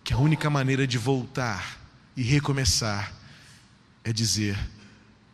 que 0.03 0.13
a 0.13 0.19
única 0.19 0.51
maneira 0.51 0.87
de 0.87 0.99
voltar 0.99 1.79
e 2.17 2.23
recomeçar 2.23 3.13
é 4.05 4.13
dizer: 4.13 4.59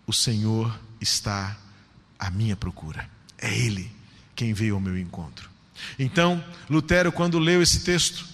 O 0.07 0.13
Senhor 0.13 0.79
está 1.01 1.57
à 2.19 2.31
minha 2.31 2.57
procura. 2.57 3.09
É 3.39 3.53
Ele 3.53 3.91
quem 4.37 4.53
veio 4.53 4.75
ao 4.75 4.81
meu 4.81 4.97
encontro. 4.97 5.51
Então, 5.99 6.43
Lutero, 6.69 7.11
quando 7.11 7.39
leu 7.39 7.63
esse 7.63 7.81
texto, 7.81 8.27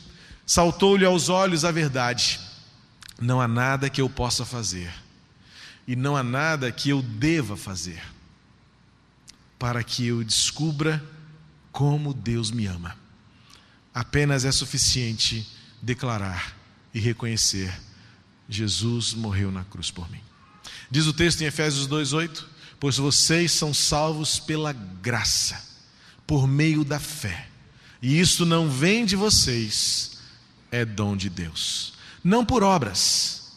Saltou-lhe 0.46 1.04
aos 1.04 1.28
olhos 1.28 1.64
a 1.64 1.72
verdade: 1.72 2.38
não 3.20 3.40
há 3.40 3.48
nada 3.48 3.90
que 3.90 4.00
eu 4.00 4.08
possa 4.08 4.44
fazer, 4.44 4.94
e 5.88 5.96
não 5.96 6.16
há 6.16 6.22
nada 6.22 6.70
que 6.70 6.88
eu 6.88 7.02
deva 7.02 7.56
fazer, 7.56 8.00
para 9.58 9.82
que 9.82 10.06
eu 10.06 10.22
descubra 10.22 11.04
como 11.72 12.14
Deus 12.14 12.52
me 12.52 12.66
ama. 12.66 12.96
Apenas 13.92 14.44
é 14.44 14.52
suficiente 14.52 15.44
declarar 15.82 16.56
e 16.94 17.00
reconhecer: 17.00 17.76
Jesus 18.48 19.14
morreu 19.14 19.50
na 19.50 19.64
cruz 19.64 19.90
por 19.90 20.08
mim. 20.08 20.20
Diz 20.88 21.06
o 21.06 21.12
texto 21.12 21.40
em 21.40 21.46
Efésios 21.46 21.88
2,8: 21.88 22.44
Pois 22.78 22.98
vocês 22.98 23.50
são 23.50 23.74
salvos 23.74 24.38
pela 24.38 24.72
graça, 24.72 25.60
por 26.24 26.46
meio 26.46 26.84
da 26.84 27.00
fé, 27.00 27.48
e 28.00 28.20
isso 28.20 28.46
não 28.46 28.70
vem 28.70 29.04
de 29.04 29.16
vocês 29.16 30.15
é 30.70 30.84
dom 30.84 31.16
de 31.16 31.28
Deus, 31.28 31.94
não 32.22 32.44
por 32.44 32.62
obras, 32.62 33.52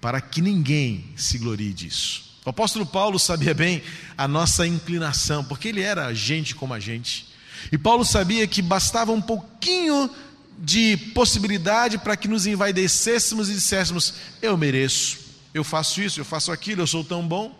para 0.00 0.20
que 0.20 0.40
ninguém 0.40 1.12
se 1.16 1.38
glorie 1.38 1.72
disso. 1.72 2.28
O 2.44 2.50
apóstolo 2.50 2.86
Paulo 2.86 3.18
sabia 3.18 3.52
bem 3.52 3.82
a 4.16 4.26
nossa 4.26 4.66
inclinação, 4.66 5.44
porque 5.44 5.68
ele 5.68 5.82
era 5.82 6.14
gente 6.14 6.54
como 6.54 6.72
a 6.72 6.80
gente. 6.80 7.28
E 7.70 7.76
Paulo 7.76 8.04
sabia 8.04 8.46
que 8.46 8.62
bastava 8.62 9.12
um 9.12 9.20
pouquinho 9.20 10.10
de 10.58 10.96
possibilidade 11.14 11.98
para 11.98 12.16
que 12.16 12.26
nos 12.26 12.46
envaidecêssemos 12.46 13.48
e 13.48 13.54
disséssemos: 13.54 14.14
Eu 14.40 14.56
mereço, 14.56 15.18
eu 15.52 15.62
faço 15.62 16.00
isso, 16.00 16.20
eu 16.20 16.24
faço 16.24 16.50
aquilo, 16.50 16.82
eu 16.82 16.86
sou 16.86 17.04
tão 17.04 17.26
bom, 17.26 17.58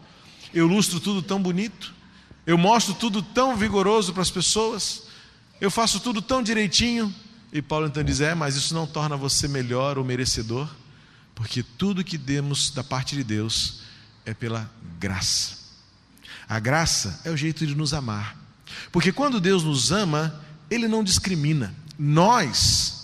eu 0.55 0.67
lustro 0.67 1.01
tudo 1.01 1.23
tão 1.23 1.41
bonito, 1.41 1.93
eu 2.47 2.57
mostro 2.57 2.95
tudo 2.95 3.23
tão 3.23 3.57
vigoroso 3.57 4.13
para 4.13 4.23
as 4.23 4.31
pessoas, 4.31 5.03
eu 5.61 5.71
faço 5.71 6.01
tudo 6.01 6.23
tão 6.23 6.43
direitinho, 6.43 7.15
e 7.53 7.63
Paulo 7.63 7.87
então 7.87 8.03
diz: 8.03 8.21
é, 8.21 8.35
mas 8.35 8.57
isso 8.57 8.75
não 8.75 8.87
torna 8.87 9.17
você 9.17 9.49
melhor 9.49 9.99
ou 9.99 10.05
merecedor, 10.05 10.69
porque 11.35 11.63
tudo 11.63 12.05
que 12.05 12.19
demos 12.19 12.71
da 12.71 12.85
parte 12.85 13.17
de 13.17 13.25
Deus 13.25 13.81
é 14.25 14.35
pela 14.35 14.71
graça. 14.99 15.59
A 16.49 16.59
graça 16.59 17.21
é 17.25 17.31
o 17.31 17.37
jeito 17.37 17.67
de 17.67 17.75
nos 17.75 17.95
amar, 17.95 18.37
porque 18.93 19.13
quando 19.13 19.41
Deus 19.41 19.65
nos 19.65 19.91
ama, 19.93 20.43
Ele 20.71 20.89
não 20.89 21.05
discrimina. 21.05 21.75
Nós 21.99 22.99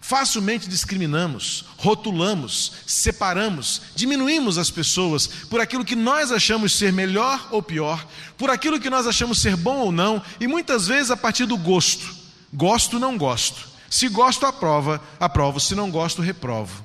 facilmente 0.00 0.70
discriminamos, 0.70 1.66
rotulamos, 1.76 2.72
separamos, 2.86 3.82
diminuímos 3.94 4.56
as 4.56 4.70
pessoas 4.70 5.26
por 5.26 5.60
aquilo 5.60 5.84
que 5.84 5.94
nós 5.94 6.32
achamos 6.32 6.72
ser 6.72 6.90
melhor 6.94 7.46
ou 7.50 7.62
pior, 7.62 8.06
por 8.38 8.48
aquilo 8.48 8.80
que 8.80 8.88
nós 8.88 9.06
achamos 9.06 9.38
ser 9.38 9.54
bom 9.54 9.76
ou 9.76 9.92
não, 9.92 10.22
e 10.40 10.46
muitas 10.46 10.86
vezes 10.86 11.10
a 11.10 11.16
partir 11.16 11.44
do 11.44 11.58
gosto. 11.58 12.16
Gosto, 12.54 12.98
não 12.98 13.18
gosto. 13.18 13.68
Se 13.90 14.08
gosto, 14.08 14.46
aprovo, 14.46 15.00
aprovo. 15.18 15.60
Se 15.60 15.74
não 15.74 15.90
gosto, 15.90 16.22
reprovo. 16.22 16.84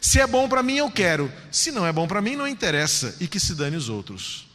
Se 0.00 0.20
é 0.20 0.26
bom 0.26 0.48
para 0.48 0.62
mim, 0.62 0.76
eu 0.76 0.90
quero. 0.90 1.32
Se 1.50 1.70
não 1.72 1.86
é 1.86 1.92
bom 1.92 2.06
para 2.06 2.22
mim, 2.22 2.36
não 2.36 2.46
interessa. 2.46 3.16
E 3.20 3.26
que 3.26 3.40
se 3.40 3.54
dane 3.54 3.76
os 3.76 3.88
outros. 3.88 4.46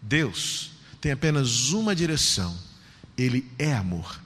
Deus 0.00 0.70
tem 1.00 1.12
apenas 1.12 1.70
uma 1.70 1.94
direção: 1.94 2.56
Ele 3.16 3.50
é 3.58 3.72
amor. 3.72 4.20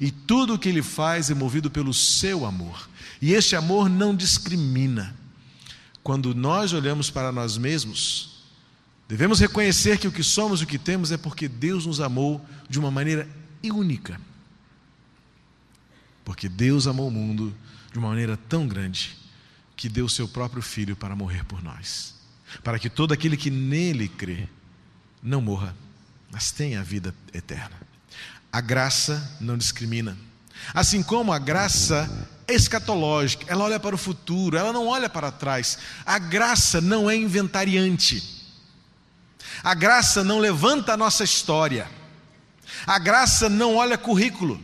E 0.00 0.10
tudo 0.10 0.54
o 0.54 0.58
que 0.58 0.68
Ele 0.68 0.82
faz 0.82 1.30
é 1.30 1.34
movido 1.34 1.70
pelo 1.70 1.94
seu 1.94 2.44
amor. 2.44 2.88
E 3.20 3.32
este 3.32 3.56
amor 3.56 3.88
não 3.88 4.14
discrimina. 4.14 5.16
Quando 6.02 6.34
nós 6.34 6.72
olhamos 6.74 7.10
para 7.10 7.32
nós 7.32 7.56
mesmos, 7.56 8.44
devemos 9.08 9.40
reconhecer 9.40 9.98
que 9.98 10.06
o 10.06 10.12
que 10.12 10.22
somos 10.22 10.60
e 10.60 10.64
o 10.64 10.66
que 10.66 10.78
temos 10.78 11.10
é 11.10 11.16
porque 11.16 11.48
Deus 11.48 11.86
nos 11.86 12.00
amou 12.00 12.44
de 12.68 12.78
uma 12.78 12.90
maneira 12.90 13.26
única. 13.62 14.20
Porque 16.24 16.48
Deus 16.48 16.86
amou 16.86 17.08
o 17.08 17.10
mundo 17.10 17.54
de 17.92 17.98
uma 17.98 18.08
maneira 18.08 18.36
tão 18.36 18.66
grande 18.66 19.16
que 19.76 19.88
deu 19.88 20.06
o 20.06 20.10
seu 20.10 20.26
próprio 20.26 20.62
filho 20.62 20.96
para 20.96 21.14
morrer 21.14 21.44
por 21.44 21.62
nós, 21.62 22.14
para 22.62 22.78
que 22.78 22.88
todo 22.88 23.12
aquele 23.12 23.36
que 23.36 23.50
nele 23.50 24.08
crê 24.08 24.48
não 25.22 25.40
morra, 25.40 25.74
mas 26.30 26.50
tenha 26.50 26.80
a 26.80 26.84
vida 26.84 27.14
eterna. 27.32 27.76
A 28.52 28.60
graça 28.60 29.36
não 29.40 29.58
discrimina. 29.58 30.16
Assim 30.72 31.02
como 31.02 31.32
a 31.32 31.38
graça 31.38 32.28
escatológica, 32.46 33.44
ela 33.48 33.64
olha 33.64 33.80
para 33.80 33.94
o 33.94 33.98
futuro, 33.98 34.56
ela 34.56 34.72
não 34.72 34.86
olha 34.86 35.08
para 35.08 35.32
trás. 35.32 35.78
A 36.06 36.18
graça 36.18 36.80
não 36.80 37.10
é 37.10 37.16
inventariante. 37.16 38.44
A 39.62 39.74
graça 39.74 40.22
não 40.22 40.38
levanta 40.38 40.92
a 40.92 40.96
nossa 40.96 41.24
história. 41.24 41.88
A 42.86 42.98
graça 42.98 43.48
não 43.48 43.76
olha 43.76 43.98
currículo. 43.98 44.62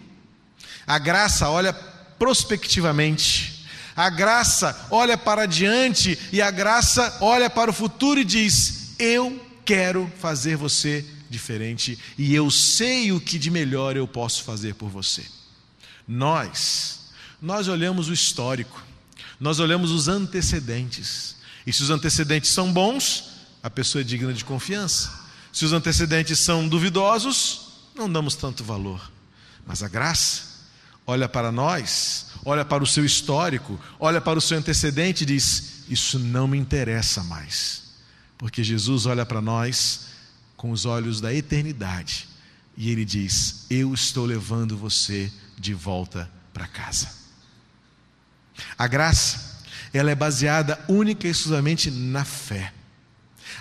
A 0.87 0.99
graça 0.99 1.49
olha 1.49 1.73
prospectivamente. 2.19 3.67
A 3.97 4.09
graça 4.09 4.89
olha 4.91 5.19
para 5.19 5.47
diante 5.47 6.19
e 6.33 6.41
a 6.41 6.51
graça 6.51 7.19
olha 7.21 7.51
para 7.51 7.71
o 7.71 7.75
futuro 7.75 8.21
e 8.21 8.25
diz: 8.25 8.95
Eu 8.99 9.45
quero 9.65 10.11
fazer 10.19 10.57
você 10.57 11.05
diferente 11.29 11.99
e 12.19 12.35
eu 12.35 12.51
sei 12.51 13.13
o 13.13 13.21
que 13.21 13.39
de 13.39 13.51
melhor 13.51 13.97
eu 13.97 14.07
posso 14.07 14.43
fazer 14.43 14.75
por 14.75 14.89
você. 14.89 15.25
Nós 16.07 17.01
nós 17.41 17.69
olhamos 17.69 18.09
o 18.09 18.13
histórico, 18.13 18.83
nós 19.39 19.59
olhamos 19.61 19.91
os 19.91 20.09
antecedentes. 20.09 21.37
E 21.67 21.73
se 21.73 21.83
os 21.83 21.91
antecedentes 21.91 22.51
são 22.51 22.73
bons, 22.73 23.31
a 23.63 23.71
pessoa 23.71 24.03
é 24.03 24.05
digna 24.05 24.33
de 24.33 24.45
confiança. 24.45 25.11
Se 25.53 25.65
os 25.65 25.73
antecedentes 25.73 26.39
são 26.39 26.69
duvidosos, 26.69 27.69
não 27.95 28.13
damos 28.13 28.35
tanto 28.35 28.63
valor. 28.63 29.11
Mas 29.67 29.83
a 29.83 29.89
graça 29.89 30.50
olha 31.11 31.29
para 31.29 31.51
nós, 31.51 32.27
olha 32.45 32.65
para 32.65 32.83
o 32.83 32.87
seu 32.87 33.05
histórico, 33.05 33.79
olha 33.99 34.21
para 34.21 34.39
o 34.39 34.41
seu 34.41 34.57
antecedente 34.57 35.25
e 35.25 35.27
diz: 35.27 35.85
Isso 35.89 36.19
não 36.19 36.47
me 36.47 36.57
interessa 36.57 37.23
mais. 37.25 37.83
Porque 38.39 38.63
Jesus 38.63 39.07
olha 39.07 39.27
para 39.27 39.43
nós 39.43 40.07
com 40.57 40.71
os 40.71 40.87
olhos 40.87 41.21
da 41.21 41.35
eternidade 41.35 42.29
e 42.77 42.91
ele 42.91 43.05
diz: 43.05 43.67
Eu 43.69 43.93
estou 43.93 44.25
levando 44.25 44.77
você 44.77 45.31
de 45.59 45.75
volta 45.75 46.31
para 46.53 46.67
casa. 46.67 47.09
A 48.79 48.87
graça, 48.87 49.61
ela 49.93 50.11
é 50.11 50.15
baseada 50.15 50.79
única 50.89 51.27
e 51.27 51.31
exclusivamente 51.31 51.91
na 51.91 52.25
fé. 52.25 52.73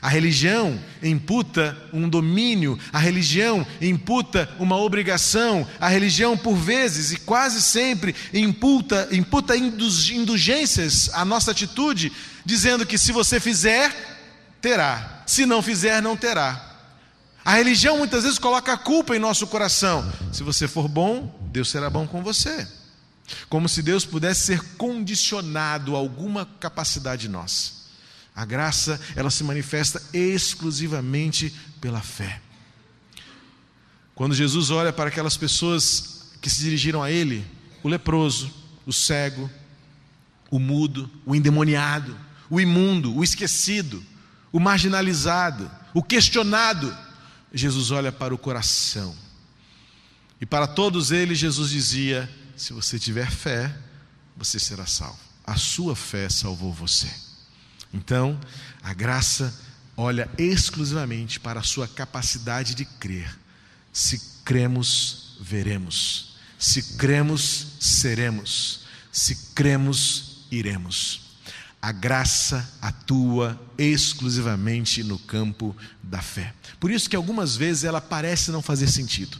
A 0.01 0.07
religião 0.07 0.79
imputa 1.03 1.77
um 1.91 2.07
domínio, 2.07 2.79
a 2.93 2.99
religião 2.99 3.67
imputa 3.81 4.49
uma 4.57 4.77
obrigação, 4.77 5.67
a 5.79 5.89
religião, 5.89 6.37
por 6.37 6.55
vezes 6.55 7.11
e 7.11 7.17
quase 7.17 7.61
sempre, 7.61 8.15
imputa, 8.33 9.09
imputa 9.11 9.57
indulgências 9.57 11.09
à 11.13 11.25
nossa 11.25 11.51
atitude, 11.51 12.13
dizendo 12.45 12.85
que 12.85 12.97
se 12.97 13.11
você 13.11 13.41
fizer, 13.41 13.93
terá, 14.61 15.23
se 15.25 15.45
não 15.45 15.61
fizer, 15.61 16.01
não 16.01 16.15
terá. 16.15 16.65
A 17.43 17.55
religião 17.55 17.97
muitas 17.97 18.23
vezes 18.23 18.39
coloca 18.39 18.71
a 18.71 18.77
culpa 18.77 19.15
em 19.15 19.19
nosso 19.19 19.47
coração. 19.47 20.09
Se 20.31 20.43
você 20.43 20.67
for 20.67 20.87
bom, 20.87 21.37
Deus 21.51 21.69
será 21.69 21.89
bom 21.89 22.07
com 22.07 22.23
você. 22.23 22.67
Como 23.49 23.67
se 23.67 23.81
Deus 23.81 24.05
pudesse 24.05 24.45
ser 24.45 24.61
condicionado 24.77 25.95
a 25.95 25.99
alguma 25.99 26.45
capacidade 26.59 27.27
nossa. 27.27 27.78
A 28.39 28.45
graça, 28.45 28.97
ela 29.17 29.29
se 29.29 29.43
manifesta 29.43 30.01
exclusivamente 30.13 31.53
pela 31.81 31.99
fé. 31.99 32.41
Quando 34.15 34.33
Jesus 34.33 34.69
olha 34.69 34.93
para 34.93 35.09
aquelas 35.09 35.35
pessoas 35.35 36.31
que 36.39 36.49
se 36.49 36.61
dirigiram 36.61 37.03
a 37.03 37.11
Ele, 37.11 37.45
o 37.83 37.89
leproso, 37.89 38.49
o 38.85 38.93
cego, 38.93 39.51
o 40.49 40.57
mudo, 40.57 41.11
o 41.25 41.35
endemoniado, 41.35 42.17
o 42.49 42.61
imundo, 42.61 43.13
o 43.13 43.25
esquecido, 43.25 44.01
o 44.53 44.59
marginalizado, 44.59 45.69
o 45.93 46.01
questionado, 46.01 46.97
Jesus 47.53 47.91
olha 47.91 48.09
para 48.09 48.33
o 48.33 48.37
coração. 48.37 49.13
E 50.39 50.45
para 50.45 50.65
todos 50.65 51.11
eles, 51.11 51.39
Jesus 51.39 51.71
dizia: 51.71 52.33
se 52.55 52.71
você 52.71 52.97
tiver 52.97 53.29
fé, 53.29 53.75
você 54.37 54.57
será 54.57 54.85
salvo. 54.85 55.19
A 55.45 55.57
sua 55.57 55.93
fé 55.93 56.29
salvou 56.29 56.71
você. 56.71 57.13
Então, 57.93 58.39
a 58.83 58.93
graça 58.93 59.53
olha 59.97 60.29
exclusivamente 60.37 61.39
para 61.39 61.59
a 61.59 61.63
sua 61.63 61.87
capacidade 61.87 62.75
de 62.75 62.85
crer. 62.85 63.37
Se 63.91 64.21
cremos, 64.45 65.37
veremos. 65.41 66.35
Se 66.57 66.97
cremos, 66.97 67.67
seremos. 67.79 68.81
Se 69.11 69.35
cremos, 69.53 70.45
iremos. 70.51 71.21
A 71.81 71.91
graça 71.91 72.69
atua 72.81 73.59
exclusivamente 73.77 75.03
no 75.03 75.17
campo 75.17 75.75
da 76.03 76.21
fé. 76.21 76.53
Por 76.79 76.91
isso 76.91 77.09
que 77.09 77.15
algumas 77.15 77.55
vezes 77.55 77.85
ela 77.85 78.01
parece 78.01 78.51
não 78.51 78.61
fazer 78.61 78.87
sentido. 78.87 79.37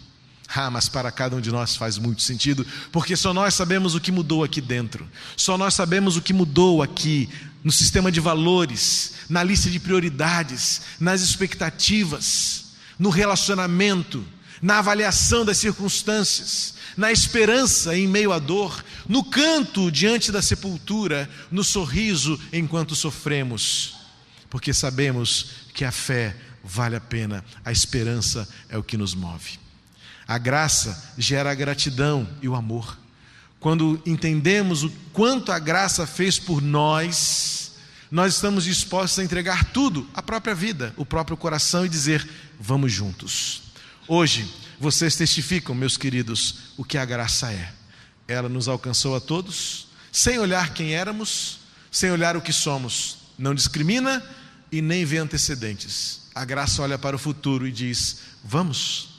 Ah, 0.55 0.71
mas 0.71 0.89
para 0.89 1.11
cada 1.11 1.35
um 1.35 1.41
de 1.41 1.51
nós 1.51 1.75
faz 1.75 1.97
muito 1.97 2.23
sentido, 2.23 2.65
porque 2.91 3.15
só 3.15 3.33
nós 3.33 3.53
sabemos 3.53 3.93
o 3.93 3.99
que 3.99 4.11
mudou 4.11 4.43
aqui 4.43 4.59
dentro, 4.59 5.07
só 5.37 5.59
nós 5.59 5.75
sabemos 5.75 6.17
o 6.17 6.21
que 6.23 6.33
mudou 6.33 6.81
aqui 6.81 7.29
no 7.63 7.71
sistema 7.71 8.11
de 8.11 8.19
valores, 8.19 9.13
na 9.29 9.43
lista 9.43 9.69
de 9.69 9.79
prioridades, 9.79 10.81
nas 10.99 11.21
expectativas, 11.21 12.73
no 12.97 13.09
relacionamento, 13.09 14.25
na 14.61 14.79
avaliação 14.79 15.45
das 15.45 15.57
circunstâncias, 15.57 16.75
na 16.97 17.11
esperança 17.11 17.97
em 17.97 18.07
meio 18.07 18.33
à 18.33 18.39
dor, 18.39 18.83
no 19.07 19.23
canto 19.23 19.91
diante 19.91 20.31
da 20.31 20.41
sepultura, 20.41 21.29
no 21.49 21.63
sorriso 21.63 22.39
enquanto 22.51 22.95
sofremos, 22.95 23.95
porque 24.49 24.73
sabemos 24.73 25.47
que 25.73 25.85
a 25.85 25.91
fé 25.91 26.35
vale 26.63 26.95
a 26.95 27.01
pena, 27.01 27.43
a 27.63 27.71
esperança 27.71 28.47
é 28.67 28.77
o 28.77 28.83
que 28.83 28.97
nos 28.97 29.13
move. 29.13 29.59
A 30.27 30.37
graça 30.37 31.13
gera 31.17 31.51
a 31.51 31.55
gratidão 31.55 32.27
e 32.41 32.47
o 32.47 32.55
amor. 32.55 32.97
Quando 33.59 34.01
entendemos 34.05 34.83
o 34.83 34.89
quanto 35.11 35.51
a 35.51 35.59
graça 35.59 36.07
fez 36.07 36.39
por 36.39 36.61
nós, 36.61 37.73
nós 38.09 38.35
estamos 38.35 38.63
dispostos 38.63 39.19
a 39.19 39.23
entregar 39.23 39.65
tudo, 39.65 40.07
a 40.13 40.21
própria 40.21 40.55
vida, 40.55 40.93
o 40.95 41.05
próprio 41.05 41.35
coração 41.35 41.85
e 41.85 41.89
dizer: 41.89 42.27
vamos 42.59 42.91
juntos. 42.91 43.63
Hoje, 44.07 44.49
vocês 44.79 45.15
testificam, 45.15 45.75
meus 45.75 45.97
queridos, 45.97 46.73
o 46.77 46.85
que 46.85 46.97
a 46.97 47.03
graça 47.03 47.51
é. 47.51 47.73
Ela 48.27 48.47
nos 48.47 48.67
alcançou 48.67 49.15
a 49.15 49.19
todos, 49.19 49.87
sem 50.11 50.39
olhar 50.39 50.73
quem 50.73 50.95
éramos, 50.95 51.59
sem 51.91 52.11
olhar 52.11 52.37
o 52.37 52.41
que 52.41 52.53
somos. 52.53 53.17
Não 53.37 53.53
discrimina 53.53 54.23
e 54.71 54.81
nem 54.81 55.03
vê 55.03 55.17
antecedentes. 55.17 56.21
A 56.33 56.45
graça 56.45 56.81
olha 56.81 56.97
para 56.97 57.15
o 57.15 57.19
futuro 57.19 57.67
e 57.67 57.71
diz: 57.71 58.21
vamos, 58.41 59.09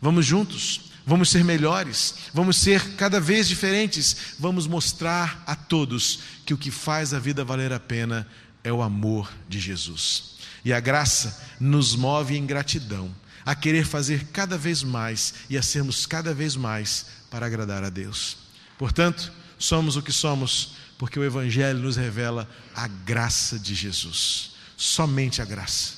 vamos 0.00 0.24
juntos, 0.24 0.89
vamos 1.06 1.30
ser 1.30 1.44
melhores, 1.44 2.14
vamos 2.32 2.56
ser 2.56 2.96
cada 2.96 3.20
vez 3.20 3.48
diferentes, 3.48 4.34
vamos 4.38 4.66
mostrar 4.66 5.42
a 5.46 5.54
todos 5.54 6.20
que 6.44 6.54
o 6.54 6.58
que 6.58 6.70
faz 6.70 7.14
a 7.14 7.18
vida 7.18 7.44
valer 7.44 7.72
a 7.72 7.80
pena 7.80 8.26
é 8.62 8.72
o 8.72 8.82
amor 8.82 9.30
de 9.48 9.58
Jesus. 9.58 10.36
E 10.64 10.72
a 10.72 10.80
graça 10.80 11.40
nos 11.58 11.94
move 11.94 12.36
em 12.36 12.46
gratidão 12.46 13.14
a 13.44 13.54
querer 13.54 13.86
fazer 13.86 14.26
cada 14.32 14.58
vez 14.58 14.82
mais 14.82 15.34
e 15.48 15.56
a 15.56 15.62
sermos 15.62 16.06
cada 16.06 16.34
vez 16.34 16.56
mais 16.56 17.06
para 17.30 17.46
agradar 17.46 17.82
a 17.82 17.88
Deus. 17.88 18.36
Portanto, 18.78 19.32
somos 19.58 19.96
o 19.96 20.02
que 20.02 20.12
somos 20.12 20.74
porque 20.98 21.18
o 21.18 21.24
Evangelho 21.24 21.78
nos 21.78 21.96
revela 21.96 22.48
a 22.74 22.86
graça 22.86 23.58
de 23.58 23.74
Jesus, 23.74 24.52
somente 24.76 25.40
a 25.40 25.46
graça. 25.46 25.94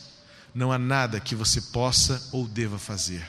Não 0.55 0.71
há 0.71 0.79
nada 0.79 1.19
que 1.19 1.35
você 1.35 1.61
possa 1.61 2.29
ou 2.31 2.47
deva 2.47 2.79
fazer, 2.79 3.27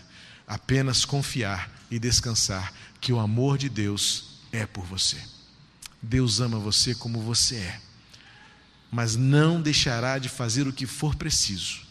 apenas 0.48 1.06
confiar 1.06 1.72
e 1.90 2.00
descansar 2.00 2.74
que 3.00 3.14
o 3.14 3.20
amor 3.20 3.58
de 3.58 3.70
Deus 3.70 4.40
é 4.52 4.66
por 4.66 4.86
você. 4.86 5.18
Deus 6.02 6.40
ama 6.40 6.60
você 6.60 6.94
como 6.94 7.22
você 7.22 7.56
é, 7.56 7.82
mas 8.92 9.16
não 9.16 9.62
deixará 9.62 10.18
de 10.18 10.30
fazer 10.30 10.68
o 10.68 10.74
que 10.74 10.86
for 10.86 11.16
preciso 11.16 11.82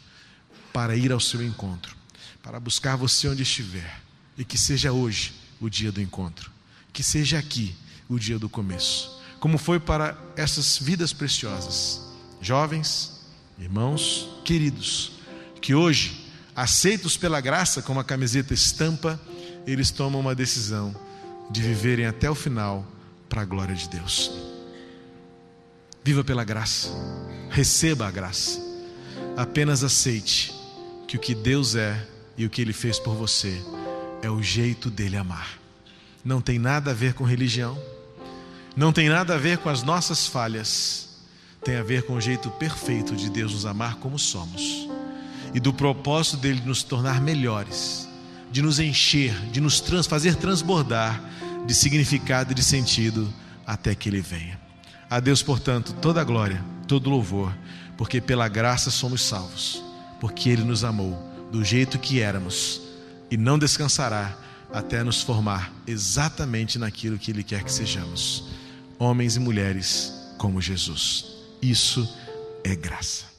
para 0.73 0.97
ir 0.97 1.13
ao 1.13 1.21
seu 1.21 1.43
encontro 1.43 2.03
para 2.43 2.59
buscar 2.59 2.97
você 2.97 3.29
onde 3.29 3.43
estiver. 3.43 4.01
E 4.37 4.45
que 4.45 4.59
seja 4.59 4.93
hoje 4.93 5.33
o 5.61 5.71
dia 5.71 5.93
do 5.93 6.01
encontro. 6.01 6.51
Que 6.93 7.03
seja 7.03 7.39
aqui 7.39 7.75
o 8.09 8.19
dia 8.19 8.39
do 8.39 8.49
começo. 8.49 9.21
Como 9.39 9.57
foi 9.59 9.79
para 9.79 10.19
essas 10.37 10.79
vidas 10.79 11.13
preciosas, 11.13 12.01
jovens, 12.41 13.21
irmãos, 13.59 14.29
queridos, 14.45 15.13
que 15.61 15.75
hoje, 15.75 16.22
aceitos 16.55 17.17
pela 17.17 17.41
graça, 17.41 17.83
como 17.83 18.01
a 18.01 18.05
camiseta 18.05 18.53
estampa, 18.53 19.21
eles 19.67 19.91
tomam 19.91 20.21
uma 20.21 20.35
decisão 20.35 20.95
de 21.51 21.61
viverem 21.61 22.07
até 22.07 22.31
o 22.31 22.35
final 22.35 22.87
para 23.29 23.43
a 23.43 23.45
glória 23.45 23.75
de 23.75 23.89
Deus. 23.89 24.31
Viva 26.05 26.25
pela 26.25 26.45
graça, 26.45 26.89
receba 27.51 28.07
a 28.07 28.11
graça, 28.11 28.61
apenas 29.37 29.85
aceite 29.85 30.53
que 31.07 31.17
o 31.17 31.21
que 31.21 31.35
Deus 31.35 31.75
é 31.75 32.07
e 32.37 32.45
o 32.45 32.51
que 32.51 32.61
ele 32.61 32.73
fez 32.73 32.99
por 32.99 33.15
você 33.15 33.63
é 34.21 34.31
o 34.31 34.43
jeito 34.43 34.91
dele 34.91 35.17
amar. 35.17 35.59
Não 36.25 36.41
tem 36.41 36.59
nada 36.59 36.91
a 36.91 36.95
ver 36.95 37.15
com 37.15 37.25
religião, 37.25 37.81
não 38.77 38.93
tem 38.93 39.09
nada 39.09 39.35
a 39.35 39.39
ver 39.39 39.59
com 39.59 39.69
as 39.69 39.83
nossas 39.83 40.27
falhas, 40.27 41.09
tem 41.65 41.77
a 41.77 41.83
ver 41.83 42.05
com 42.05 42.15
o 42.15 42.21
jeito 42.21 42.51
perfeito 42.51 43.15
de 43.15 43.31
Deus 43.31 43.53
nos 43.53 43.67
amar 43.67 43.97
como 43.97 44.19
somos 44.19 44.89
e 45.55 45.61
do 45.61 45.73
propósito 45.73 46.37
dele 46.39 46.63
nos 46.65 46.83
tornar 46.83 47.21
melhores, 47.21 48.09
de 48.51 48.63
nos 48.63 48.79
encher, 48.79 49.35
de 49.51 49.61
nos 49.61 49.81
trans, 49.81 50.07
fazer 50.07 50.37
transbordar 50.37 51.23
de 51.67 51.75
significado 51.75 52.53
e 52.53 52.55
de 52.55 52.63
sentido 52.63 53.33
até 53.67 53.95
que 53.95 54.09
ele 54.09 54.21
venha. 54.21 54.61
A 55.09 55.21
Deus, 55.21 55.43
portanto, 55.43 55.95
toda 56.01 56.21
a 56.21 56.25
glória, 56.25 56.63
todo 56.89 57.11
louvor, 57.11 57.55
porque 57.97 58.21
pela 58.21 58.49
graça 58.49 58.91
somos 58.91 59.23
salvos, 59.23 59.83
porque 60.21 60.49
ele 60.49 60.65
nos 60.65 60.85
amou 60.85 61.31
do 61.51 61.63
jeito 61.65 61.99
que 61.99 62.21
éramos 62.21 62.81
e 63.31 63.37
não 63.37 63.59
descansará 63.59 64.37
até 64.73 65.03
nos 65.05 65.21
formar 65.21 65.73
exatamente 65.87 66.79
naquilo 66.79 67.19
que 67.19 67.31
Ele 67.31 67.45
quer 67.45 67.63
que 67.63 67.73
sejamos 67.73 68.45
homens 68.99 69.37
e 69.37 69.41
mulheres 69.41 70.13
como 70.39 70.61
Jesus. 70.61 71.27
Isso 71.61 72.09
é 72.65 72.75
graça. 72.75 73.32